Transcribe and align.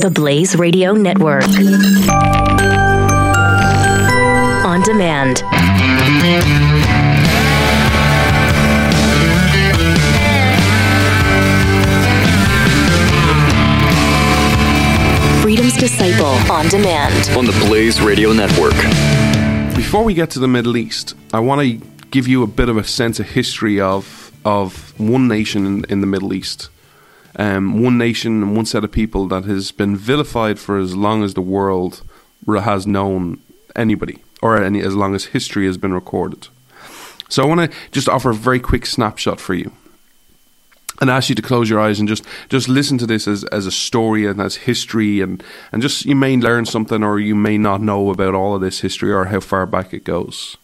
The 0.00 0.10
Blaze 0.10 0.56
Radio 0.56 0.94
Network. 0.94 1.44
On 4.64 4.80
demand. 4.80 5.40
Freedom's 15.42 15.76
Disciple 15.76 16.24
on 16.50 16.68
demand. 16.68 17.36
on 17.36 17.44
the 17.44 17.52
Blaze 17.66 18.00
Radio 18.00 18.32
Network. 18.32 18.72
Before 19.76 20.02
we 20.02 20.14
get 20.14 20.30
to 20.30 20.38
the 20.38 20.48
Middle 20.48 20.78
East, 20.78 21.14
I 21.34 21.40
want 21.40 21.60
to 21.60 21.86
give 22.10 22.26
you 22.26 22.42
a 22.42 22.46
bit 22.46 22.70
of 22.70 22.78
a 22.78 22.84
sense 22.84 23.20
of 23.20 23.28
history 23.28 23.78
of 23.82 24.32
of 24.46 24.98
one 24.98 25.28
nation 25.28 25.66
in, 25.66 25.84
in 25.90 26.00
the 26.00 26.06
Middle 26.06 26.32
East, 26.32 26.70
um, 27.36 27.82
one 27.82 27.98
nation 27.98 28.42
and 28.42 28.56
one 28.56 28.66
set 28.66 28.84
of 28.84 28.92
people 28.92 29.28
that 29.28 29.44
has 29.44 29.72
been 29.72 29.96
vilified 29.96 30.58
for 30.58 30.78
as 30.78 30.96
long 30.96 31.22
as 31.22 31.34
the 31.34 31.40
world 31.40 32.02
has 32.46 32.86
known 32.86 33.40
anybody, 33.76 34.18
or 34.42 34.62
any 34.62 34.80
as 34.80 34.94
long 34.94 35.14
as 35.14 35.26
history 35.26 35.66
has 35.66 35.76
been 35.76 35.94
recorded. 35.94 36.48
So 37.28 37.42
I 37.42 37.46
want 37.46 37.70
to 37.70 37.76
just 37.92 38.08
offer 38.08 38.30
a 38.30 38.34
very 38.34 38.58
quick 38.58 38.86
snapshot 38.86 39.40
for 39.40 39.54
you. 39.54 39.72
And 41.00 41.08
ask 41.08 41.30
you 41.30 41.34
to 41.34 41.40
close 41.40 41.70
your 41.70 41.80
eyes 41.80 41.98
and 41.98 42.06
just 42.06 42.24
just 42.50 42.68
listen 42.68 42.98
to 42.98 43.06
this 43.06 43.26
as, 43.26 43.44
as 43.44 43.64
a 43.64 43.70
story 43.70 44.26
and 44.26 44.38
as 44.38 44.56
history 44.56 45.22
and 45.22 45.42
and 45.72 45.80
just 45.80 46.04
you 46.04 46.14
may 46.14 46.36
learn 46.36 46.66
something 46.66 47.02
or 47.02 47.18
you 47.18 47.34
may 47.34 47.56
not 47.56 47.80
know 47.80 48.10
about 48.10 48.34
all 48.34 48.54
of 48.54 48.60
this 48.60 48.80
history 48.80 49.10
or 49.10 49.24
how 49.26 49.40
far 49.40 49.64
back 49.64 49.94
it 49.94 50.04
goes. 50.04 50.58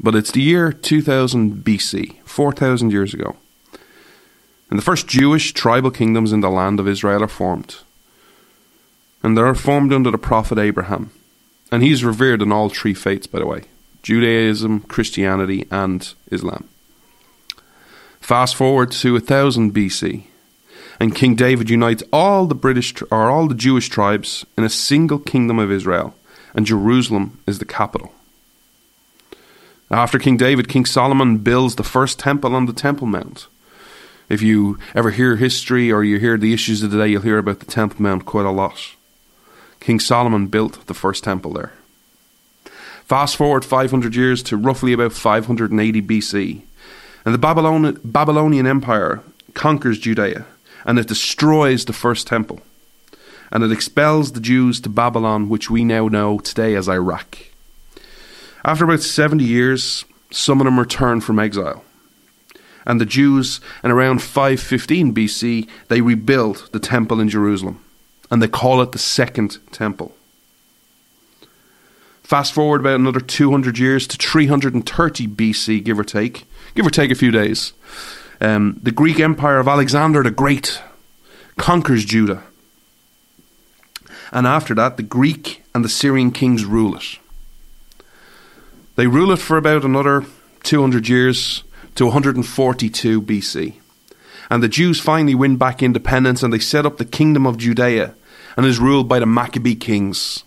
But 0.00 0.14
it's 0.14 0.32
the 0.32 0.40
year 0.40 0.72
2000 0.72 1.62
BC 1.64 2.16
4000 2.24 2.92
years 2.92 3.12
ago 3.12 3.36
and 4.74 4.80
the 4.80 4.84
first 4.84 5.06
Jewish 5.06 5.52
tribal 5.52 5.92
kingdoms 5.92 6.32
in 6.32 6.40
the 6.40 6.50
land 6.50 6.80
of 6.80 6.88
Israel 6.88 7.22
are 7.22 7.28
formed 7.28 7.76
and 9.22 9.38
they're 9.38 9.54
formed 9.54 9.92
under 9.92 10.10
the 10.10 10.18
prophet 10.18 10.58
Abraham 10.58 11.12
and 11.70 11.80
he's 11.80 12.02
revered 12.02 12.42
in 12.42 12.50
all 12.50 12.68
three 12.68 12.94
faiths 12.94 13.28
by 13.28 13.38
the 13.38 13.46
way 13.46 13.66
Judaism 14.02 14.80
Christianity 14.80 15.68
and 15.70 16.12
Islam 16.32 16.68
Fast 18.24 18.56
forward 18.56 18.90
to 18.90 19.12
1000 19.12 19.74
BC, 19.74 20.22
and 20.98 21.14
King 21.14 21.34
David 21.34 21.68
unites 21.68 22.02
all 22.10 22.46
the 22.46 22.54
British 22.54 22.94
or 23.10 23.28
all 23.28 23.46
the 23.48 23.54
Jewish 23.54 23.90
tribes 23.90 24.46
in 24.56 24.64
a 24.64 24.70
single 24.70 25.18
kingdom 25.18 25.58
of 25.58 25.70
Israel, 25.70 26.14
and 26.54 26.64
Jerusalem 26.64 27.38
is 27.46 27.58
the 27.58 27.66
capital. 27.66 28.14
After 29.90 30.18
King 30.18 30.38
David, 30.38 30.70
King 30.70 30.86
Solomon 30.86 31.36
builds 31.36 31.74
the 31.74 31.82
first 31.82 32.18
temple 32.18 32.54
on 32.54 32.64
the 32.64 32.72
Temple 32.72 33.06
Mount. 33.06 33.46
If 34.28 34.42
you 34.42 34.78
ever 34.94 35.10
hear 35.10 35.36
history 35.36 35.92
or 35.92 36.02
you 36.02 36.18
hear 36.18 36.36
the 36.36 36.52
issues 36.52 36.82
of 36.82 36.90
the 36.90 36.98
day, 36.98 37.08
you'll 37.08 37.22
hear 37.22 37.38
about 37.38 37.60
the 37.60 37.66
Temple 37.66 38.02
Mount 38.02 38.24
quite 38.24 38.46
a 38.46 38.50
lot. 38.50 38.94
King 39.80 40.00
Solomon 40.00 40.46
built 40.46 40.86
the 40.86 40.94
first 40.94 41.24
temple 41.24 41.52
there. 41.52 41.72
Fast 43.04 43.36
forward 43.36 43.64
500 43.64 44.16
years 44.16 44.42
to 44.44 44.56
roughly 44.56 44.94
about 44.94 45.12
580 45.12 46.00
BC, 46.00 46.62
and 47.24 47.34
the 47.34 47.38
Babylon- 47.38 48.00
Babylonian 48.02 48.66
Empire 48.66 49.22
conquers 49.52 49.98
Judea 49.98 50.46
and 50.84 50.98
it 50.98 51.08
destroys 51.08 51.84
the 51.84 51.92
first 51.92 52.26
temple. 52.26 52.60
And 53.50 53.62
it 53.62 53.72
expels 53.72 54.32
the 54.32 54.40
Jews 54.40 54.80
to 54.80 54.88
Babylon, 54.88 55.48
which 55.48 55.70
we 55.70 55.84
now 55.84 56.08
know 56.08 56.38
today 56.38 56.74
as 56.74 56.88
Iraq. 56.88 57.38
After 58.64 58.84
about 58.84 59.02
70 59.02 59.44
years, 59.44 60.04
some 60.30 60.60
of 60.60 60.64
them 60.64 60.78
return 60.78 61.20
from 61.20 61.38
exile. 61.38 61.83
And 62.86 63.00
the 63.00 63.06
Jews, 63.06 63.60
and 63.82 63.92
around 63.92 64.22
515 64.22 65.14
BC, 65.14 65.68
they 65.88 66.00
rebuild 66.00 66.68
the 66.72 66.80
temple 66.80 67.20
in 67.20 67.28
Jerusalem. 67.28 67.82
And 68.30 68.42
they 68.42 68.48
call 68.48 68.82
it 68.82 68.92
the 68.92 68.98
Second 68.98 69.58
Temple. 69.72 70.14
Fast 72.22 72.52
forward 72.52 72.80
about 72.80 73.00
another 73.00 73.20
200 73.20 73.78
years 73.78 74.06
to 74.06 74.16
330 74.16 75.28
BC, 75.28 75.84
give 75.84 75.98
or 75.98 76.04
take, 76.04 76.46
give 76.74 76.86
or 76.86 76.90
take 76.90 77.10
a 77.10 77.14
few 77.14 77.30
days. 77.30 77.74
Um, 78.40 78.80
the 78.82 78.90
Greek 78.90 79.20
Empire 79.20 79.58
of 79.58 79.68
Alexander 79.68 80.22
the 80.22 80.30
Great 80.30 80.82
conquers 81.56 82.04
Judah. 82.04 82.42
And 84.32 84.46
after 84.46 84.74
that, 84.74 84.96
the 84.96 85.02
Greek 85.02 85.62
and 85.74 85.84
the 85.84 85.88
Syrian 85.88 86.32
kings 86.32 86.64
rule 86.64 86.96
it. 86.96 87.18
They 88.96 89.06
rule 89.06 89.30
it 89.30 89.38
for 89.38 89.56
about 89.56 89.84
another 89.84 90.24
200 90.62 91.08
years 91.08 91.62
to 91.94 92.06
142 92.06 93.22
BC. 93.22 93.74
And 94.50 94.62
the 94.62 94.68
Jews 94.68 95.00
finally 95.00 95.34
win 95.34 95.56
back 95.56 95.82
independence 95.82 96.42
and 96.42 96.52
they 96.52 96.58
set 96.58 96.86
up 96.86 96.98
the 96.98 97.04
kingdom 97.04 97.46
of 97.46 97.58
Judea 97.58 98.14
and 98.56 98.66
is 98.66 98.78
ruled 98.78 99.08
by 99.08 99.18
the 99.18 99.26
Maccabee 99.26 99.74
kings. 99.74 100.44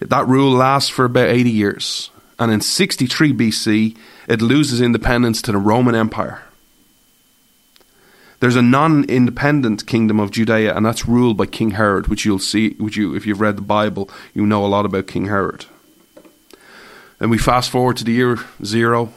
That 0.00 0.26
rule 0.26 0.52
lasts 0.52 0.90
for 0.90 1.04
about 1.04 1.28
80 1.28 1.50
years. 1.50 2.10
And 2.38 2.50
in 2.50 2.60
63 2.60 3.32
BC, 3.32 3.96
it 4.28 4.42
loses 4.42 4.80
independence 4.80 5.40
to 5.42 5.52
the 5.52 5.58
Roman 5.58 5.94
Empire. 5.94 6.42
There's 8.40 8.56
a 8.56 8.62
non-independent 8.62 9.86
kingdom 9.86 10.18
of 10.18 10.32
Judea, 10.32 10.74
and 10.74 10.84
that's 10.84 11.06
ruled 11.06 11.36
by 11.36 11.46
King 11.46 11.72
Herod, 11.72 12.08
which 12.08 12.24
you'll 12.24 12.40
see, 12.40 12.70
which 12.74 12.96
you, 12.96 13.14
if 13.14 13.24
you've 13.24 13.40
read 13.40 13.56
the 13.56 13.62
Bible, 13.62 14.10
you 14.34 14.44
know 14.44 14.64
a 14.64 14.66
lot 14.66 14.84
about 14.84 15.06
King 15.06 15.26
Herod. 15.26 15.66
And 17.20 17.30
we 17.30 17.38
fast 17.38 17.70
forward 17.70 17.98
to 17.98 18.04
the 18.04 18.10
year 18.10 18.38
zero, 18.64 19.12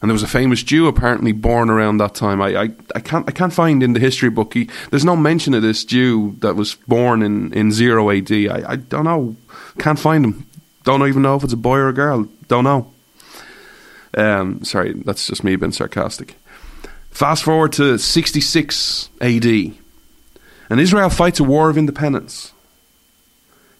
and 0.00 0.10
there 0.10 0.14
was 0.14 0.22
a 0.22 0.28
famous 0.28 0.62
Jew 0.62 0.86
apparently 0.86 1.32
born 1.32 1.70
around 1.70 1.98
that 1.98 2.14
time. 2.14 2.42
I, 2.42 2.56
I, 2.56 2.68
I 2.94 3.00
can't 3.00 3.28
I 3.28 3.32
can't 3.32 3.52
find 3.52 3.82
in 3.82 3.94
the 3.94 4.00
history 4.00 4.30
book. 4.30 4.54
He, 4.54 4.68
there's 4.90 5.04
no 5.04 5.16
mention 5.16 5.54
of 5.54 5.62
this 5.62 5.84
Jew 5.84 6.36
that 6.40 6.54
was 6.54 6.74
born 6.74 7.22
in, 7.22 7.52
in 7.52 7.72
zero 7.72 8.10
AD. 8.10 8.30
I, 8.30 8.64
I 8.68 8.76
don't 8.76 9.04
know. 9.04 9.36
Can't 9.78 9.98
find 9.98 10.24
him. 10.24 10.46
Don't 10.84 11.06
even 11.08 11.22
know 11.22 11.36
if 11.36 11.44
it's 11.44 11.52
a 11.52 11.56
boy 11.56 11.78
or 11.78 11.88
a 11.88 11.92
girl. 11.92 12.28
Don't 12.48 12.64
know. 12.64 12.92
Um, 14.16 14.64
sorry, 14.64 14.92
that's 14.92 15.26
just 15.26 15.44
me 15.44 15.56
being 15.56 15.72
sarcastic. 15.72 16.36
Fast 17.10 17.44
forward 17.44 17.72
to 17.74 17.98
66 17.98 19.08
AD, 19.20 19.44
and 19.44 20.80
Israel 20.80 21.10
fights 21.10 21.40
a 21.40 21.44
war 21.44 21.70
of 21.70 21.78
independence. 21.78 22.52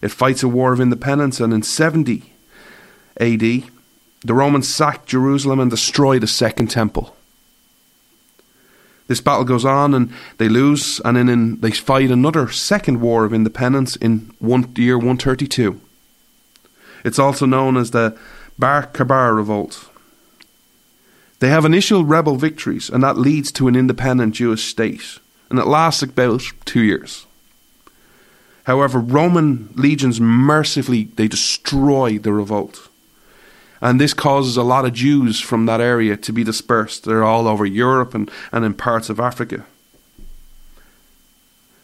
It 0.01 0.09
fights 0.09 0.43
a 0.43 0.47
war 0.47 0.73
of 0.73 0.79
independence, 0.79 1.39
and 1.39 1.53
in 1.53 1.63
70 1.63 2.33
AD, 3.19 3.63
the 4.27 4.33
Romans 4.33 4.67
sack 4.67 5.05
Jerusalem 5.05 5.59
and 5.59 5.71
destroy 5.71 6.19
the 6.19 6.27
Second 6.27 6.67
Temple. 6.67 7.15
This 9.07 9.21
battle 9.21 9.45
goes 9.45 9.63
on 9.63 9.93
and 9.93 10.11
they 10.37 10.49
lose, 10.49 10.99
and 11.05 11.15
then 11.15 11.61
they 11.61 11.71
fight 11.71 12.11
another 12.11 12.49
second 12.49 12.99
war 12.99 13.23
of 13.23 13.33
independence 13.33 13.95
in 13.95 14.33
one, 14.39 14.73
year 14.75 14.97
132. 14.97 15.79
It's 17.05 17.19
also 17.19 17.45
known 17.45 17.77
as 17.77 17.91
the 17.91 18.17
Bar 18.59 18.87
Kokhba 18.87 19.33
Revolt. 19.33 19.89
They 21.39 21.49
have 21.49 21.63
initial 21.63 22.03
rebel 22.03 22.35
victories, 22.35 22.89
and 22.89 23.01
that 23.03 23.17
leads 23.17 23.51
to 23.53 23.67
an 23.69 23.75
independent 23.75 24.35
Jewish 24.35 24.65
state, 24.65 25.19
and 25.49 25.57
it 25.57 25.67
lasts 25.67 26.03
about 26.03 26.41
two 26.65 26.81
years. 26.81 27.25
However, 28.63 28.99
Roman 28.99 29.69
legions 29.75 30.19
mercifully 30.19 31.05
they 31.15 31.29
destroy 31.29 32.17
the 32.17 32.33
revolt. 32.33 32.89
And 33.81 34.01
this 34.01 34.13
causes 34.13 34.57
a 34.57 34.63
lot 34.63 34.85
of 34.85 34.93
Jews 34.93 35.39
from 35.39 35.65
that 35.67 35.81
area 35.81 36.17
to 36.17 36.33
be 36.33 36.43
dispersed. 36.43 37.03
They're 37.03 37.23
all 37.23 37.47
over 37.47 37.65
Europe 37.65 38.15
and, 38.15 38.29
and 38.51 38.65
in 38.65 38.73
parts 38.73 39.09
of 39.09 39.19
Africa. 39.19 39.65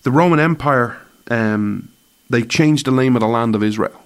The 0.04 0.12
Roman 0.12 0.40
Empire, 0.40 0.98
um, 1.30 1.90
they 2.30 2.42
changed 2.42 2.86
the 2.86 2.92
name 2.92 3.16
of 3.16 3.22
the 3.22 3.28
land 3.28 3.56
of 3.56 3.64
Israel. 3.64 4.04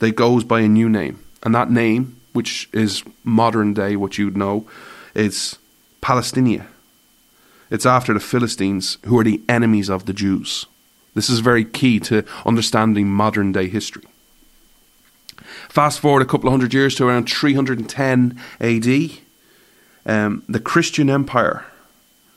They 0.00 0.10
goes 0.10 0.44
by 0.44 0.60
a 0.60 0.68
new 0.68 0.88
name. 0.88 1.24
And 1.42 1.54
that 1.54 1.70
name, 1.70 2.20
which 2.32 2.68
is 2.72 3.02
modern 3.24 3.74
day, 3.74 3.96
what 3.96 4.18
you'd 4.18 4.36
know, 4.36 4.66
is 5.14 5.58
Palestinia. 6.02 6.66
It's 7.70 7.86
after 7.86 8.12
the 8.12 8.20
Philistines, 8.20 8.98
who 9.06 9.18
are 9.18 9.24
the 9.24 9.40
enemies 9.48 9.88
of 9.88 10.06
the 10.06 10.12
Jews. 10.12 10.66
This 11.14 11.30
is 11.30 11.40
very 11.40 11.64
key 11.64 12.00
to 12.00 12.24
understanding 12.44 13.08
modern 13.08 13.52
day 13.52 13.68
history. 13.68 14.04
Fast 15.68 16.00
forward 16.00 16.22
a 16.22 16.26
couple 16.26 16.48
of 16.48 16.52
hundred 16.52 16.74
years 16.74 16.94
to 16.96 17.06
around 17.06 17.30
310 17.30 18.40
AD, 18.60 19.10
um, 20.06 20.42
the 20.48 20.60
Christian 20.60 21.10
Empire 21.10 21.64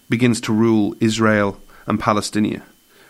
begins 0.09 0.41
to 0.41 0.53
rule 0.53 0.95
Israel 0.99 1.59
and 1.87 1.99
Palestine. 1.99 2.61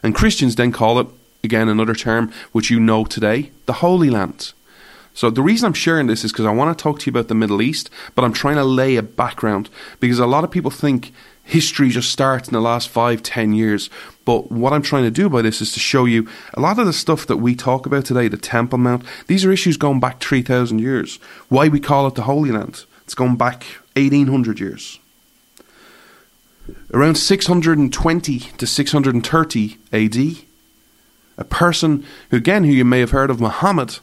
And 0.01 0.15
Christians 0.15 0.55
then 0.55 0.71
call 0.71 0.99
it, 0.99 1.07
again, 1.43 1.69
another 1.69 1.95
term 1.95 2.31
which 2.51 2.69
you 2.69 2.79
know 2.79 3.05
today, 3.05 3.51
the 3.65 3.73
Holy 3.73 4.09
Land. 4.09 4.53
So 5.13 5.29
the 5.29 5.41
reason 5.41 5.67
I'm 5.67 5.73
sharing 5.73 6.07
this 6.07 6.23
is 6.23 6.31
because 6.31 6.45
I 6.45 6.51
want 6.51 6.75
to 6.75 6.81
talk 6.81 6.99
to 6.99 7.05
you 7.05 7.11
about 7.11 7.27
the 7.27 7.35
Middle 7.35 7.61
East, 7.61 7.89
but 8.15 8.25
I'm 8.25 8.33
trying 8.33 8.55
to 8.55 8.63
lay 8.63 8.95
a 8.95 9.03
background 9.03 9.69
because 9.99 10.19
a 10.19 10.25
lot 10.25 10.43
of 10.43 10.51
people 10.51 10.71
think 10.71 11.13
history 11.43 11.89
just 11.89 12.11
starts 12.11 12.47
in 12.47 12.53
the 12.53 12.61
last 12.61 12.89
five, 12.89 13.21
ten 13.21 13.53
years. 13.53 13.89
But 14.25 14.51
what 14.51 14.73
I'm 14.73 14.81
trying 14.81 15.03
to 15.03 15.11
do 15.11 15.29
by 15.29 15.41
this 15.41 15.61
is 15.61 15.73
to 15.73 15.79
show 15.79 16.05
you 16.05 16.27
a 16.53 16.61
lot 16.61 16.79
of 16.79 16.85
the 16.85 16.93
stuff 16.93 17.27
that 17.27 17.37
we 17.37 17.55
talk 17.55 17.85
about 17.85 18.05
today, 18.05 18.27
the 18.27 18.37
Temple 18.37 18.77
Mount, 18.77 19.03
these 19.27 19.43
are 19.43 19.51
issues 19.51 19.77
going 19.77 19.99
back 19.99 20.21
3,000 20.21 20.79
years. 20.79 21.17
Why 21.49 21.67
we 21.67 21.79
call 21.79 22.07
it 22.07 22.15
the 22.15 22.23
Holy 22.23 22.51
Land? 22.51 22.85
It's 23.03 23.15
going 23.15 23.35
back 23.35 23.63
1,800 23.95 24.59
years. 24.59 24.99
Around 26.93 27.15
620 27.15 28.39
to 28.39 28.65
630 28.65 29.77
AD, 29.91 30.17
A 31.37 31.43
person 31.43 32.05
who, 32.29 32.37
again, 32.37 32.63
who 32.63 32.71
you 32.71 32.85
may 32.85 33.01
have 33.01 33.11
heard 33.11 33.29
of, 33.29 33.41
Muhammad, 33.41 33.99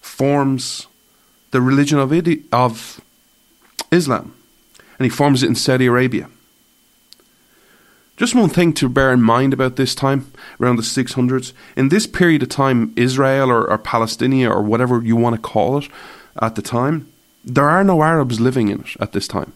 forms 0.00 0.86
the 1.50 1.60
religion 1.60 1.98
of, 1.98 2.12
Islam, 3.90 4.34
and 4.98 5.04
he 5.04 5.08
forms 5.08 5.42
it 5.42 5.48
in 5.48 5.54
Saudi 5.56 5.86
Arabia. 5.86 6.28
Just 8.16 8.34
one 8.34 8.48
thing 8.48 8.72
to 8.74 8.88
bear 8.88 9.12
in 9.12 9.20
mind 9.20 9.52
about 9.52 9.76
this 9.76 9.94
time, 9.94 10.32
around 10.58 10.76
the 10.76 10.82
600s. 10.82 11.52
In 11.76 11.90
this 11.90 12.06
period 12.06 12.42
of 12.42 12.48
time, 12.48 12.94
Israel 12.96 13.50
or, 13.50 13.68
or 13.70 13.76
Palestinian 13.76 14.50
or 14.50 14.62
whatever 14.62 15.02
you 15.02 15.16
want 15.16 15.36
to 15.36 15.42
call 15.42 15.78
it 15.78 15.88
at 16.40 16.54
the 16.54 16.62
time, 16.62 17.12
there 17.44 17.68
are 17.68 17.84
no 17.84 18.02
Arabs 18.02 18.40
living 18.40 18.68
in 18.68 18.80
it 18.80 18.96
at 19.00 19.12
this 19.12 19.28
time. 19.28 19.52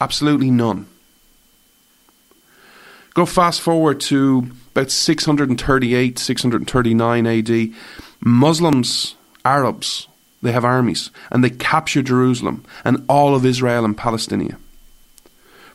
Absolutely 0.00 0.50
none. 0.50 0.86
Go 3.12 3.26
fast 3.26 3.60
forward 3.60 4.00
to 4.00 4.50
about 4.74 4.90
638, 4.90 6.18
639 6.18 7.26
AD. 7.26 7.74
Muslims, 8.20 9.14
Arabs, 9.44 10.08
they 10.42 10.52
have 10.52 10.64
armies 10.64 11.10
and 11.30 11.44
they 11.44 11.50
capture 11.50 12.02
Jerusalem 12.02 12.64
and 12.82 13.04
all 13.08 13.34
of 13.34 13.44
Israel 13.44 13.84
and 13.84 13.96
Palestine. 13.96 14.56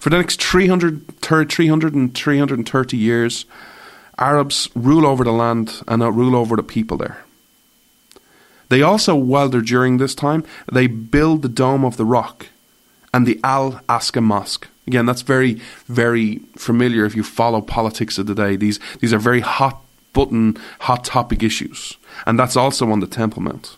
For 0.06 0.12
the 0.12 0.18
next 0.18 0.40
300, 0.40 1.19
300 1.19 1.96
and 1.96 2.13
330 2.13 2.96
years, 2.96 3.46
Arabs 4.19 4.69
rule 4.75 5.04
over 5.04 5.24
the 5.24 5.31
land 5.31 5.81
and 5.88 6.04
rule 6.16 6.36
over 6.36 6.56
the 6.56 6.62
people 6.62 6.96
there. 6.96 7.24
They 8.69 8.84
also, 8.84 9.16
while 9.16 9.50
they're 9.50 9.62
during 9.62 9.98
this 9.98 10.13
time, 10.13 10.44
they 10.72 10.86
build 10.86 11.42
the 11.42 11.50
Dome 11.50 11.84
of 11.84 11.98
the 11.98 12.06
Rock 12.06 12.50
and 13.16 13.25
the 13.25 13.40
Al 13.44 13.81
Aqsa 13.90 14.22
Mosque. 14.22 14.68
Again, 14.86 15.07
that's 15.07 15.24
very, 15.24 15.60
very 15.88 16.38
familiar 16.56 17.06
if 17.06 17.16
you 17.16 17.24
follow 17.24 17.60
politics 17.60 18.19
of 18.19 18.28
the 18.28 18.36
day. 18.36 18.56
These, 18.56 18.80
these 19.00 19.12
are 19.12 19.18
very 19.18 19.42
hot 19.42 19.81
button, 20.13 20.56
hot 20.81 21.04
topic 21.04 21.42
issues. 21.42 21.98
And 22.28 22.38
that's 22.38 22.56
also 22.56 22.92
on 22.92 23.00
the 23.00 23.07
Temple 23.07 23.42
Mount. 23.42 23.75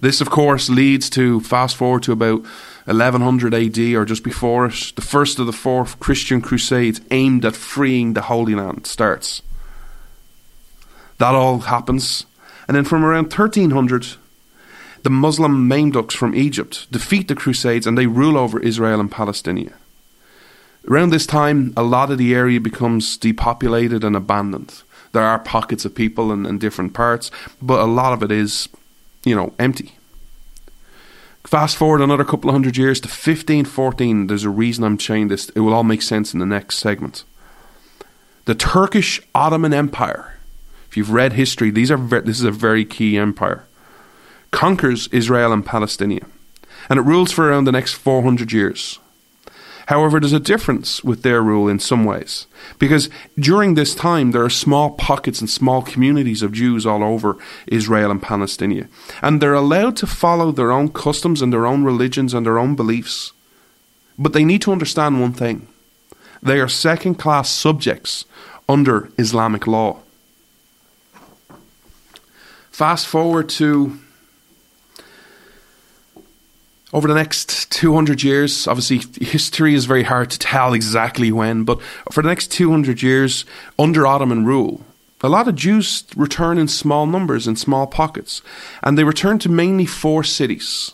This, 0.00 0.20
of 0.20 0.28
course, 0.28 0.68
leads 0.68 1.08
to 1.10 1.38
fast 1.38 1.76
forward 1.76 2.02
to 2.02 2.12
about 2.12 2.44
1100 2.84 3.54
AD 3.54 3.78
or 3.94 4.04
just 4.04 4.22
before 4.22 4.66
it. 4.66 4.92
The 4.94 5.02
first 5.02 5.38
of 5.38 5.46
the 5.46 5.52
four 5.52 5.86
Christian 6.00 6.40
crusades 6.40 7.00
aimed 7.10 7.44
at 7.44 7.56
freeing 7.56 8.12
the 8.12 8.22
Holy 8.22 8.54
Land 8.54 8.86
starts. 8.86 9.42
That 11.18 11.34
all 11.34 11.60
happens. 11.60 12.26
And 12.68 12.76
then 12.76 12.84
from 12.84 13.04
around 13.04 13.24
1300, 13.24 14.16
the 15.02 15.10
Muslim 15.10 15.68
Mamluks 15.68 16.12
from 16.12 16.34
Egypt 16.34 16.90
defeat 16.90 17.28
the 17.28 17.34
Crusades 17.34 17.86
and 17.86 17.96
they 17.96 18.06
rule 18.06 18.36
over 18.36 18.58
Israel 18.58 19.00
and 19.00 19.10
Palestine. 19.10 19.72
Around 20.88 21.10
this 21.10 21.26
time, 21.26 21.72
a 21.76 21.82
lot 21.82 22.10
of 22.10 22.18
the 22.18 22.34
area 22.34 22.60
becomes 22.60 23.16
depopulated 23.16 24.04
and 24.04 24.14
abandoned. 24.14 24.82
There 25.12 25.22
are 25.22 25.38
pockets 25.38 25.84
of 25.84 25.94
people 25.94 26.32
in, 26.32 26.44
in 26.44 26.58
different 26.58 26.92
parts, 26.92 27.30
but 27.62 27.80
a 27.80 27.84
lot 27.84 28.12
of 28.12 28.22
it 28.22 28.32
is, 28.32 28.68
you 29.24 29.34
know, 29.34 29.54
empty. 29.58 29.92
Fast 31.44 31.76
forward 31.76 32.00
another 32.00 32.24
couple 32.24 32.48
of 32.48 32.54
hundred 32.54 32.76
years 32.76 33.00
to 33.00 33.06
1514. 33.06 34.26
There's 34.26 34.44
a 34.44 34.50
reason 34.50 34.82
I'm 34.82 34.98
saying 34.98 35.28
this. 35.28 35.50
It 35.50 35.60
will 35.60 35.74
all 35.74 35.84
make 35.84 36.02
sense 36.02 36.32
in 36.32 36.40
the 36.40 36.46
next 36.46 36.78
segment. 36.78 37.24
The 38.46 38.54
Turkish 38.54 39.20
Ottoman 39.34 39.74
Empire. 39.74 40.38
If 40.88 40.96
you've 40.96 41.12
read 41.12 41.34
history, 41.34 41.70
these 41.70 41.90
are 41.90 41.96
ve- 41.96 42.20
this 42.20 42.38
is 42.38 42.44
a 42.44 42.50
very 42.50 42.84
key 42.84 43.18
empire. 43.18 43.66
Conquers 44.52 45.08
Israel 45.08 45.52
and 45.52 45.66
Palestine, 45.66 46.24
and 46.88 46.98
it 46.98 47.02
rules 47.02 47.32
for 47.32 47.48
around 47.48 47.64
the 47.64 47.72
next 47.72 47.94
400 47.94 48.52
years. 48.52 48.98
However, 49.86 50.18
there's 50.18 50.32
a 50.32 50.40
difference 50.40 51.04
with 51.04 51.22
their 51.22 51.42
rule 51.42 51.68
in 51.68 51.78
some 51.78 52.04
ways. 52.04 52.46
Because 52.78 53.10
during 53.38 53.74
this 53.74 53.94
time, 53.94 54.30
there 54.30 54.44
are 54.44 54.50
small 54.50 54.90
pockets 54.90 55.40
and 55.40 55.50
small 55.50 55.82
communities 55.82 56.42
of 56.42 56.52
Jews 56.52 56.86
all 56.86 57.02
over 57.02 57.36
Israel 57.66 58.10
and 58.10 58.22
Palestine. 58.22 58.88
And 59.20 59.40
they're 59.40 59.54
allowed 59.54 59.96
to 59.98 60.06
follow 60.06 60.52
their 60.52 60.72
own 60.72 60.90
customs 60.90 61.42
and 61.42 61.52
their 61.52 61.66
own 61.66 61.84
religions 61.84 62.32
and 62.32 62.46
their 62.46 62.58
own 62.58 62.74
beliefs. 62.74 63.32
But 64.18 64.32
they 64.32 64.44
need 64.44 64.62
to 64.62 64.72
understand 64.72 65.20
one 65.20 65.32
thing 65.32 65.68
they 66.42 66.60
are 66.60 66.68
second 66.68 67.14
class 67.14 67.50
subjects 67.50 68.26
under 68.68 69.08
Islamic 69.18 69.66
law. 69.66 70.00
Fast 72.70 73.06
forward 73.06 73.48
to 73.48 73.98
over 76.94 77.08
the 77.08 77.14
next 77.14 77.72
200 77.72 78.22
years, 78.22 78.68
obviously 78.68 79.02
history 79.26 79.74
is 79.74 79.84
very 79.84 80.04
hard 80.04 80.30
to 80.30 80.38
tell 80.38 80.72
exactly 80.72 81.32
when, 81.32 81.64
but 81.64 81.82
for 82.12 82.22
the 82.22 82.28
next 82.28 82.52
200 82.52 83.02
years, 83.02 83.44
under 83.76 84.06
Ottoman 84.06 84.44
rule, 84.46 84.80
a 85.20 85.28
lot 85.28 85.48
of 85.48 85.56
Jews 85.56 86.04
return 86.14 86.56
in 86.56 86.68
small 86.68 87.04
numbers, 87.06 87.48
in 87.48 87.56
small 87.56 87.88
pockets, 87.88 88.42
and 88.80 88.96
they 88.96 89.02
return 89.02 89.40
to 89.40 89.48
mainly 89.48 89.86
four 89.86 90.22
cities. 90.22 90.92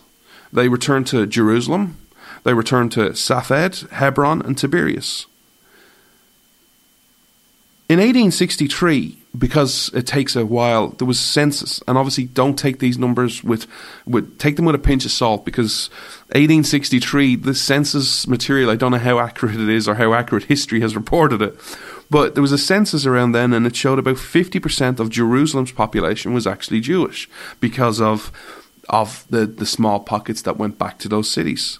They 0.51 0.69
return 0.69 1.03
to 1.05 1.27
Jerusalem, 1.27 1.97
they 2.43 2.55
return 2.55 2.89
to 2.89 3.15
Safed, 3.15 3.91
Hebron, 3.91 4.41
and 4.41 4.57
Tiberias. 4.57 5.27
In 7.87 7.99
1863, 7.99 9.20
because 9.37 9.89
it 9.93 10.05
takes 10.05 10.35
a 10.35 10.45
while, 10.45 10.89
there 10.89 11.07
was 11.07 11.19
census, 11.19 11.81
and 11.87 11.97
obviously 11.97 12.25
don't 12.25 12.59
take 12.59 12.79
these 12.79 12.97
numbers 12.97 13.43
with, 13.43 13.65
with 14.05 14.37
take 14.37 14.57
them 14.57 14.65
with 14.65 14.75
a 14.75 14.79
pinch 14.79 15.05
of 15.05 15.11
salt 15.11 15.45
because 15.45 15.89
1863, 16.33 17.37
the 17.37 17.55
census 17.55 18.27
material, 18.27 18.69
I 18.69 18.75
don't 18.75 18.91
know 18.91 18.97
how 18.97 19.19
accurate 19.19 19.55
it 19.55 19.69
is 19.69 19.87
or 19.87 19.95
how 19.95 20.13
accurate 20.13 20.45
history 20.45 20.81
has 20.81 20.95
reported 20.95 21.41
it, 21.41 21.55
but 22.09 22.35
there 22.35 22.41
was 22.41 22.51
a 22.51 22.57
census 22.57 23.05
around 23.05 23.31
then, 23.31 23.53
and 23.53 23.65
it 23.65 23.75
showed 23.75 23.99
about 23.99 24.17
50% 24.17 24.99
of 24.99 25.09
Jerusalem's 25.09 25.71
population 25.71 26.33
was 26.33 26.45
actually 26.45 26.81
Jewish 26.81 27.29
because 27.59 28.01
of 28.01 28.31
of 28.89 29.25
the, 29.29 29.45
the 29.45 29.65
small 29.65 30.01
pockets 30.01 30.41
that 30.41 30.57
went 30.57 30.77
back 30.77 30.99
to 30.99 31.07
those 31.07 31.29
cities. 31.29 31.79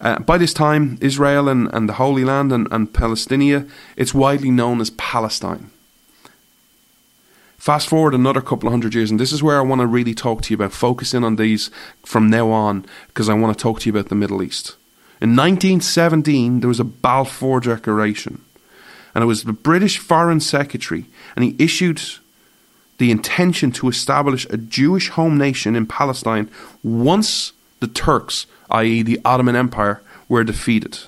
Uh, 0.00 0.18
by 0.20 0.38
this 0.38 0.54
time, 0.54 0.96
Israel 1.02 1.48
and, 1.48 1.68
and 1.74 1.86
the 1.88 1.94
Holy 1.94 2.24
Land 2.24 2.52
and, 2.52 2.66
and 2.70 2.94
Palestine, 2.94 3.70
it's 3.96 4.14
widely 4.14 4.50
known 4.50 4.80
as 4.80 4.88
Palestine. 4.90 5.70
Fast 7.60 7.88
forward 7.90 8.14
another 8.14 8.40
couple 8.40 8.68
of 8.68 8.72
hundred 8.72 8.94
years, 8.94 9.10
and 9.10 9.20
this 9.20 9.32
is 9.32 9.42
where 9.42 9.58
I 9.58 9.60
want 9.60 9.82
to 9.82 9.86
really 9.86 10.14
talk 10.14 10.40
to 10.40 10.50
you 10.50 10.54
about, 10.54 10.72
focusing 10.72 11.22
on 11.22 11.36
these 11.36 11.70
from 12.02 12.30
now 12.30 12.50
on, 12.50 12.86
because 13.08 13.28
I 13.28 13.34
want 13.34 13.54
to 13.54 13.62
talk 13.62 13.80
to 13.80 13.86
you 13.86 13.92
about 13.94 14.08
the 14.08 14.14
Middle 14.14 14.42
East. 14.42 14.76
In 15.20 15.36
1917, 15.36 16.60
there 16.60 16.68
was 16.68 16.80
a 16.80 16.84
Balfour 16.84 17.60
Declaration, 17.60 18.42
and 19.14 19.22
it 19.22 19.26
was 19.26 19.44
the 19.44 19.52
British 19.52 19.98
Foreign 19.98 20.40
Secretary, 20.40 21.04
and 21.36 21.44
he 21.44 21.54
issued 21.58 22.00
the 22.96 23.10
intention 23.10 23.72
to 23.72 23.90
establish 23.90 24.46
a 24.46 24.56
Jewish 24.56 25.10
home 25.10 25.36
nation 25.36 25.76
in 25.76 25.84
Palestine 25.84 26.48
once 26.82 27.52
the 27.80 27.88
Turks 27.88 28.46
i.e., 28.70 29.02
the 29.02 29.20
Ottoman 29.22 29.56
Empire, 29.56 30.00
were 30.30 30.44
defeated. 30.44 31.00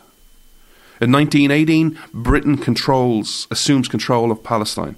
In 1.01 1.11
1918, 1.13 1.99
Britain 2.13 2.59
controls, 2.59 3.47
assumes 3.51 3.89
control 3.89 4.31
of 4.31 4.45
Palestine, 4.45 4.97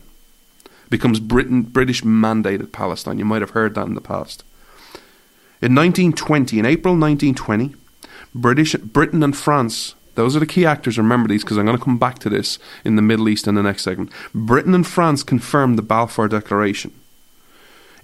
becomes 0.95 1.19
Britain, 1.19 1.63
British 1.63 2.03
mandated 2.03 2.71
Palestine. 2.71 3.19
You 3.19 3.25
might 3.25 3.43
have 3.43 3.51
heard 3.51 3.75
that 3.75 3.89
in 3.89 3.95
the 3.95 4.01
past. 4.01 4.45
In 5.61 5.75
1920, 5.75 6.61
in 6.61 6.65
April 6.65 6.95
1920, 6.95 7.75
British, 8.33 8.77
Britain 8.77 9.21
and 9.25 9.37
France, 9.37 9.97
those 10.15 10.37
are 10.37 10.41
the 10.41 10.47
key 10.47 10.65
actors. 10.65 10.97
Remember 10.97 11.29
these 11.29 11.43
because 11.43 11.59
I'm 11.59 11.67
going 11.67 11.77
to 11.77 11.83
come 11.83 11.99
back 11.99 12.21
to 12.21 12.31
this 12.31 12.61
in 12.85 12.95
the 12.95 13.03
Middle 13.03 13.29
East 13.29 13.49
in 13.49 13.57
the 13.57 13.63
next 13.65 13.83
segment. 13.83 14.13
Britain 14.33 14.73
and 14.73 14.87
France 14.87 15.25
confirmed 15.25 15.77
the 15.77 15.83
Balfour 15.83 16.29
Declaration. 16.29 16.93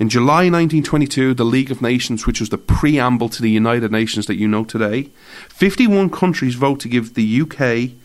In 0.00 0.08
July 0.08 0.50
1922, 0.50 1.34
the 1.34 1.44
League 1.44 1.70
of 1.70 1.80
Nations, 1.80 2.26
which 2.26 2.40
was 2.40 2.48
the 2.48 2.58
preamble 2.58 3.28
to 3.28 3.40
the 3.40 3.50
United 3.50 3.92
Nations 3.92 4.26
that 4.26 4.36
you 4.36 4.48
know 4.48 4.64
today, 4.64 5.10
51 5.50 6.10
countries 6.10 6.56
vote 6.56 6.80
to 6.80 6.88
give 6.88 7.14
the 7.14 7.42
UK 7.42 7.99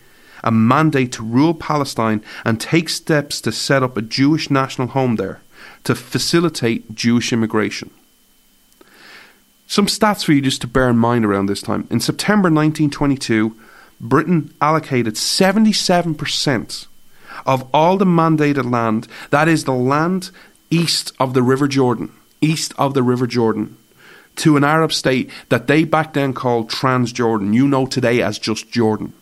a 0.46 0.52
mandate 0.52 1.12
to 1.14 1.24
rule 1.24 1.54
Palestine 1.54 2.24
and 2.46 2.62
take 2.62 2.88
steps 2.88 3.42
to 3.42 3.52
set 3.52 3.84
up 3.84 3.98
a 3.98 4.02
Jewish 4.02 4.50
national 4.50 4.90
home 4.90 5.18
there 5.18 5.42
to 5.84 5.96
facilitate 5.96 6.96
Jewish 6.96 7.34
immigration. 7.34 7.90
Some 9.68 9.88
stats 9.88 10.24
for 10.24 10.32
you 10.34 10.42
just 10.42 10.62
to 10.62 10.68
bear 10.68 10.90
in 10.90 10.98
mind 10.98 11.26
around 11.26 11.48
this 11.48 11.62
time. 11.62 11.88
In 11.90 12.00
September 12.00 12.50
1922, 12.50 13.56
Britain 14.00 14.54
allocated 14.62 15.16
77% 15.16 16.88
of 17.46 17.68
all 17.74 17.98
the 17.98 18.06
mandated 18.06 18.72
land, 18.72 19.08
that 19.32 19.48
is, 19.48 19.64
the 19.64 19.74
land 19.74 20.30
east 20.70 21.12
of 21.20 21.34
the 21.34 21.44
River 21.44 21.68
Jordan, 21.68 22.12
east 22.42 22.74
of 22.78 22.94
the 22.94 23.04
River 23.04 23.28
Jordan, 23.28 23.78
to 24.38 24.58
an 24.58 24.64
Arab 24.64 24.92
state 24.92 25.30
that 25.50 25.68
they 25.68 25.84
back 25.84 26.14
then 26.14 26.34
called 26.34 26.70
Transjordan, 26.70 27.54
you 27.54 27.68
know 27.68 27.86
today 27.86 28.22
as 28.22 28.38
just 28.38 28.70
Jordan. 28.70 29.14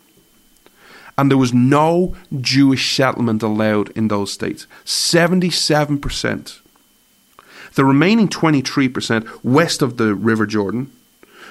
And 1.17 1.29
there 1.29 1.38
was 1.38 1.53
no 1.53 2.15
Jewish 2.41 2.96
settlement 2.96 3.43
allowed 3.43 3.89
in 3.89 4.08
those 4.08 4.34
states. 4.34 4.65
77%. 4.86 6.60
The 7.75 7.86
remaining 7.86 8.27
23% 8.27 9.43
west 9.43 9.82
of 9.82 9.98
the 9.98 10.13
River 10.15 10.46
Jordan, 10.46 10.91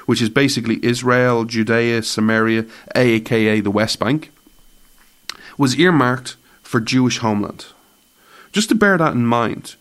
which 0.06 0.22
is 0.22 0.28
basically 0.28 0.84
Israel, 0.84 1.44
Judea, 1.44 2.02
Samaria, 2.02 2.66
aka 2.94 3.60
the 3.60 3.70
West 3.70 3.98
Bank, 3.98 4.32
was 5.58 5.78
earmarked 5.78 6.36
for 6.62 6.80
Jewish 6.80 7.18
homeland. 7.18 7.66
Just 8.52 8.68
to 8.68 8.74
bear 8.74 8.98
that 8.98 9.14
in 9.14 9.26
mind, 9.26 9.76